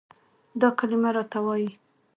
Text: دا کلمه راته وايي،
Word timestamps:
دا 0.59 0.69
کلمه 0.77 1.09
راته 1.15 1.39
وايي، 1.45 1.69